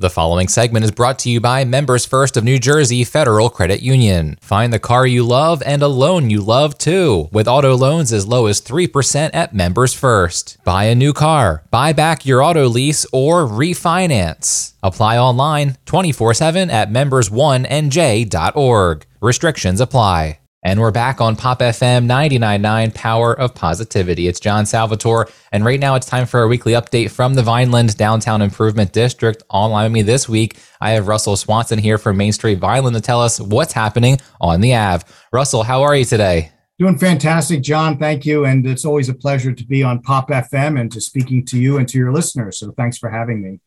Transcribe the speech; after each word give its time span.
The 0.00 0.08
following 0.08 0.46
segment 0.46 0.84
is 0.84 0.92
brought 0.92 1.18
to 1.20 1.28
you 1.28 1.40
by 1.40 1.64
Members 1.64 2.06
First 2.06 2.36
of 2.36 2.44
New 2.44 2.60
Jersey 2.60 3.02
Federal 3.02 3.50
Credit 3.50 3.82
Union. 3.82 4.38
Find 4.40 4.72
the 4.72 4.78
car 4.78 5.04
you 5.04 5.24
love 5.24 5.60
and 5.66 5.82
a 5.82 5.88
loan 5.88 6.30
you 6.30 6.40
love 6.40 6.78
too, 6.78 7.28
with 7.32 7.48
auto 7.48 7.76
loans 7.76 8.12
as 8.12 8.24
low 8.24 8.46
as 8.46 8.60
3% 8.60 9.30
at 9.34 9.56
Members 9.56 9.94
First. 9.94 10.56
Buy 10.62 10.84
a 10.84 10.94
new 10.94 11.12
car, 11.12 11.64
buy 11.72 11.92
back 11.92 12.24
your 12.24 12.44
auto 12.44 12.68
lease, 12.68 13.06
or 13.12 13.44
refinance. 13.44 14.74
Apply 14.84 15.18
online 15.18 15.76
24 15.84 16.32
7 16.32 16.70
at 16.70 16.92
members1nj.org. 16.92 19.06
Restrictions 19.20 19.80
apply. 19.80 20.38
And 20.64 20.80
we're 20.80 20.90
back 20.90 21.20
on 21.20 21.36
Pop 21.36 21.60
FM 21.60 22.06
99.9 22.06 22.92
Power 22.92 23.32
of 23.32 23.54
Positivity. 23.54 24.26
It's 24.26 24.40
John 24.40 24.66
Salvatore. 24.66 25.28
And 25.52 25.64
right 25.64 25.78
now 25.78 25.94
it's 25.94 26.06
time 26.08 26.26
for 26.26 26.42
a 26.42 26.48
weekly 26.48 26.72
update 26.72 27.12
from 27.12 27.34
the 27.34 27.44
Vineland 27.44 27.96
Downtown 27.96 28.42
Improvement 28.42 28.92
District. 28.92 29.40
Online 29.50 29.84
with 29.84 29.92
me 29.92 30.02
this 30.02 30.28
week, 30.28 30.58
I 30.80 30.90
have 30.90 31.06
Russell 31.06 31.36
Swanson 31.36 31.78
here 31.78 31.96
from 31.96 32.16
Main 32.16 32.32
Street 32.32 32.58
Vineland 32.58 32.96
to 32.96 33.00
tell 33.00 33.20
us 33.20 33.40
what's 33.40 33.72
happening 33.72 34.18
on 34.40 34.60
the 34.60 34.74
Ave. 34.74 35.04
Russell, 35.32 35.62
how 35.62 35.82
are 35.82 35.94
you 35.94 36.04
today? 36.04 36.50
Doing 36.80 36.98
fantastic, 36.98 37.62
John. 37.62 37.96
Thank 37.96 38.26
you. 38.26 38.44
And 38.44 38.66
it's 38.66 38.84
always 38.84 39.08
a 39.08 39.14
pleasure 39.14 39.52
to 39.52 39.64
be 39.64 39.84
on 39.84 40.02
Pop 40.02 40.28
FM 40.28 40.80
and 40.80 40.90
to 40.90 41.00
speaking 41.00 41.44
to 41.46 41.58
you 41.60 41.78
and 41.78 41.88
to 41.88 41.98
your 41.98 42.12
listeners. 42.12 42.58
So 42.58 42.72
thanks 42.72 42.98
for 42.98 43.10
having 43.10 43.40
me. 43.40 43.60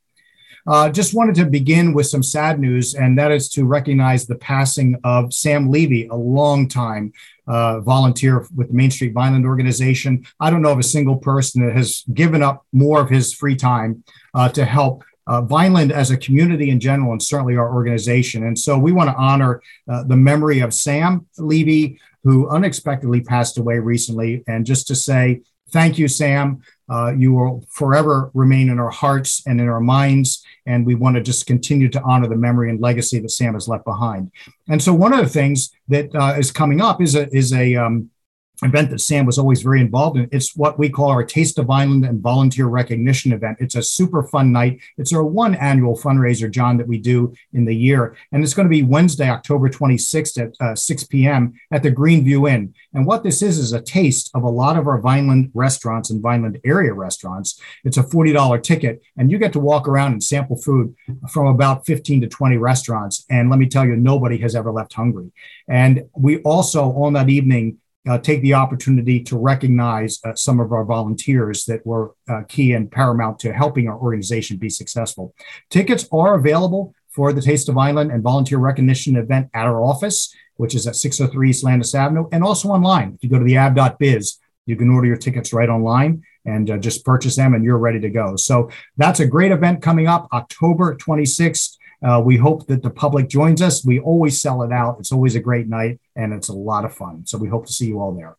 Uh, 0.67 0.89
just 0.89 1.13
wanted 1.13 1.35
to 1.35 1.45
begin 1.45 1.93
with 1.93 2.07
some 2.07 2.23
sad 2.23 2.59
news, 2.59 2.93
and 2.93 3.17
that 3.17 3.31
is 3.31 3.49
to 3.49 3.65
recognize 3.65 4.25
the 4.25 4.35
passing 4.35 4.95
of 5.03 5.33
Sam 5.33 5.71
Levy, 5.71 6.07
a 6.07 6.15
long 6.15 6.67
time 6.67 7.13
uh, 7.47 7.79
volunteer 7.81 8.47
with 8.55 8.67
the 8.67 8.73
Main 8.73 8.91
Street 8.91 9.13
Vineland 9.13 9.45
organization. 9.45 10.25
I 10.39 10.49
don't 10.49 10.61
know 10.61 10.71
of 10.71 10.79
a 10.79 10.83
single 10.83 11.17
person 11.17 11.65
that 11.65 11.75
has 11.75 12.03
given 12.13 12.43
up 12.43 12.65
more 12.71 13.01
of 13.01 13.09
his 13.09 13.33
free 13.33 13.55
time 13.55 14.03
uh, 14.33 14.49
to 14.49 14.65
help 14.65 15.03
uh, 15.27 15.41
Vineland 15.41 15.91
as 15.91 16.11
a 16.11 16.17
community 16.17 16.69
in 16.69 16.79
general, 16.79 17.11
and 17.11 17.21
certainly 17.21 17.55
our 17.57 17.73
organization. 17.73 18.43
And 18.43 18.57
so 18.57 18.77
we 18.77 18.91
want 18.91 19.09
to 19.09 19.15
honor 19.15 19.61
uh, 19.89 20.03
the 20.03 20.17
memory 20.17 20.59
of 20.59 20.73
Sam 20.73 21.27
Levy, 21.37 21.99
who 22.23 22.49
unexpectedly 22.49 23.21
passed 23.21 23.57
away 23.57 23.79
recently, 23.79 24.43
and 24.47 24.65
just 24.65 24.87
to 24.87 24.95
say 24.95 25.41
thank 25.71 25.97
you, 25.97 26.07
Sam. 26.07 26.61
Uh, 26.89 27.13
you 27.17 27.33
will 27.33 27.65
forever 27.69 28.31
remain 28.33 28.69
in 28.69 28.79
our 28.79 28.89
hearts 28.89 29.43
and 29.47 29.61
in 29.61 29.69
our 29.69 29.79
minds. 29.79 30.43
And 30.65 30.85
we 30.85 30.95
want 30.95 31.15
to 31.15 31.21
just 31.21 31.47
continue 31.47 31.89
to 31.89 32.01
honor 32.01 32.27
the 32.27 32.35
memory 32.35 32.69
and 32.69 32.81
legacy 32.81 33.19
that 33.19 33.31
Sam 33.31 33.53
has 33.53 33.67
left 33.67 33.85
behind. 33.85 34.31
And 34.67 34.81
so, 34.81 34.93
one 34.93 35.13
of 35.13 35.19
the 35.19 35.29
things 35.29 35.71
that 35.87 36.13
uh, 36.13 36.35
is 36.37 36.51
coming 36.51 36.81
up 36.81 37.01
is 37.01 37.15
a 37.15 37.33
is 37.35 37.53
a 37.53 37.75
um, 37.75 38.09
event 38.63 38.89
that 38.91 38.99
Sam 38.99 39.25
was 39.25 39.37
always 39.37 39.61
very 39.61 39.81
involved 39.81 40.17
in. 40.17 40.27
It's 40.31 40.55
what 40.55 40.77
we 40.77 40.89
call 40.89 41.09
our 41.09 41.23
Taste 41.23 41.57
of 41.57 41.67
Vineland 41.67 42.05
and 42.05 42.21
Volunteer 42.21 42.67
Recognition 42.67 43.33
event. 43.33 43.57
It's 43.59 43.75
a 43.75 43.83
super 43.83 44.23
fun 44.23 44.51
night. 44.51 44.79
It's 44.97 45.13
our 45.13 45.23
one 45.23 45.55
annual 45.55 45.97
fundraiser, 45.97 46.49
John, 46.49 46.77
that 46.77 46.87
we 46.87 46.97
do 46.97 47.33
in 47.53 47.65
the 47.65 47.75
year. 47.75 48.15
And 48.31 48.43
it's 48.43 48.53
going 48.53 48.67
to 48.67 48.69
be 48.69 48.83
Wednesday, 48.83 49.29
October 49.29 49.69
26th 49.69 50.37
at 50.39 50.65
uh, 50.65 50.75
6 50.75 51.03
p.m. 51.05 51.53
at 51.71 51.83
the 51.83 51.91
Greenview 51.91 52.49
Inn. 52.49 52.73
And 52.93 53.05
what 53.05 53.23
this 53.23 53.41
is, 53.41 53.57
is 53.57 53.73
a 53.73 53.81
taste 53.81 54.31
of 54.33 54.43
a 54.43 54.49
lot 54.49 54.77
of 54.77 54.87
our 54.87 54.99
Vineland 54.99 55.51
restaurants 55.53 56.09
and 56.09 56.21
Vineland 56.21 56.59
area 56.63 56.93
restaurants. 56.93 57.59
It's 57.83 57.97
a 57.97 58.03
$40 58.03 58.61
ticket, 58.63 59.01
and 59.17 59.31
you 59.31 59.37
get 59.37 59.53
to 59.53 59.59
walk 59.59 59.87
around 59.87 60.13
and 60.13 60.23
sample 60.23 60.57
food 60.57 60.95
from 61.31 61.47
about 61.47 61.85
15 61.85 62.21
to 62.21 62.27
20 62.27 62.57
restaurants. 62.57 63.25
And 63.29 63.49
let 63.49 63.59
me 63.59 63.67
tell 63.67 63.85
you, 63.85 63.95
nobody 63.95 64.37
has 64.39 64.55
ever 64.55 64.71
left 64.71 64.93
hungry. 64.93 65.31
And 65.67 66.05
we 66.13 66.39
also, 66.39 66.91
on 66.91 67.13
that 67.13 67.29
evening, 67.29 67.77
uh, 68.09 68.17
take 68.17 68.41
the 68.41 68.53
opportunity 68.53 69.19
to 69.21 69.37
recognize 69.37 70.19
uh, 70.23 70.33
some 70.33 70.59
of 70.59 70.71
our 70.71 70.83
volunteers 70.83 71.65
that 71.65 71.85
were 71.85 72.15
uh, 72.29 72.41
key 72.47 72.73
and 72.73 72.91
paramount 72.91 73.39
to 73.39 73.53
helping 73.53 73.87
our 73.87 73.97
organization 73.97 74.57
be 74.57 74.69
successful. 74.69 75.35
Tickets 75.69 76.07
are 76.11 76.35
available 76.35 76.93
for 77.09 77.33
the 77.33 77.41
Taste 77.41 77.69
of 77.69 77.75
Vineland 77.75 78.11
and 78.11 78.23
Volunteer 78.23 78.57
Recognition 78.57 79.15
event 79.17 79.49
at 79.53 79.67
our 79.67 79.83
office, 79.83 80.33
which 80.55 80.73
is 80.73 80.87
at 80.87 80.95
603 80.95 81.49
East 81.49 81.63
Landis 81.63 81.93
Avenue, 81.93 82.27
and 82.31 82.43
also 82.43 82.69
online. 82.69 83.13
If 83.15 83.23
you 83.23 83.29
go 83.29 83.37
to 83.37 83.45
the 83.45 83.57
ave.biz, 83.57 84.39
you 84.65 84.75
can 84.75 84.89
order 84.89 85.07
your 85.07 85.17
tickets 85.17 85.53
right 85.53 85.69
online 85.69 86.23
and 86.45 86.71
uh, 86.71 86.77
just 86.77 87.05
purchase 87.05 87.35
them, 87.35 87.53
and 87.53 87.63
you're 87.63 87.77
ready 87.77 87.99
to 87.99 88.09
go. 88.09 88.35
So 88.35 88.71
that's 88.97 89.19
a 89.19 89.27
great 89.27 89.51
event 89.51 89.81
coming 89.83 90.07
up 90.07 90.27
October 90.33 90.95
26th. 90.95 91.77
Uh, 92.03 92.21
we 92.23 92.37
hope 92.37 92.67
that 92.67 92.81
the 92.81 92.89
public 92.89 93.29
joins 93.29 93.61
us. 93.61 93.85
We 93.85 93.99
always 93.99 94.41
sell 94.41 94.63
it 94.63 94.71
out. 94.71 94.97
It's 94.99 95.11
always 95.11 95.35
a 95.35 95.39
great 95.39 95.67
night 95.67 95.99
and 96.15 96.33
it's 96.33 96.49
a 96.49 96.53
lot 96.53 96.85
of 96.85 96.93
fun. 96.93 97.25
So 97.25 97.37
we 97.37 97.47
hope 97.47 97.67
to 97.67 97.73
see 97.73 97.85
you 97.85 97.99
all 97.99 98.13
there. 98.13 98.35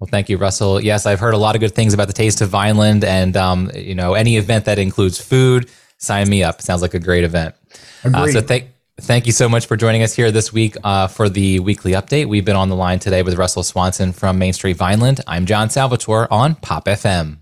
Well, 0.00 0.08
thank 0.10 0.28
you, 0.28 0.36
Russell. 0.36 0.80
Yes, 0.80 1.06
I've 1.06 1.20
heard 1.20 1.34
a 1.34 1.38
lot 1.38 1.54
of 1.54 1.60
good 1.60 1.76
things 1.76 1.94
about 1.94 2.08
the 2.08 2.12
Taste 2.12 2.40
of 2.40 2.48
Vineland, 2.48 3.04
and 3.04 3.36
um, 3.36 3.70
you 3.72 3.94
know, 3.94 4.14
any 4.14 4.36
event 4.36 4.64
that 4.64 4.80
includes 4.80 5.20
food, 5.20 5.70
sign 5.98 6.28
me 6.28 6.42
up. 6.42 6.58
It 6.58 6.62
sounds 6.62 6.82
like 6.82 6.94
a 6.94 6.98
great 6.98 7.22
event. 7.22 7.54
Uh, 8.04 8.26
so 8.26 8.40
thank 8.40 8.66
thank 9.00 9.26
you 9.26 9.32
so 9.32 9.48
much 9.48 9.66
for 9.66 9.76
joining 9.76 10.02
us 10.02 10.12
here 10.12 10.32
this 10.32 10.52
week 10.52 10.76
uh, 10.82 11.06
for 11.06 11.28
the 11.28 11.60
weekly 11.60 11.92
update. 11.92 12.26
We've 12.26 12.44
been 12.44 12.56
on 12.56 12.68
the 12.68 12.74
line 12.74 12.98
today 12.98 13.22
with 13.22 13.38
Russell 13.38 13.62
Swanson 13.62 14.10
from 14.10 14.38
Main 14.40 14.54
Street 14.54 14.76
Vineland. 14.76 15.20
I'm 15.28 15.46
John 15.46 15.70
Salvatore 15.70 16.26
on 16.32 16.56
Pop 16.56 16.86
FM. 16.86 17.41